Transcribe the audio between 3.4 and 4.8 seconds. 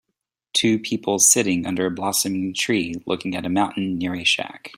a mountain near a shack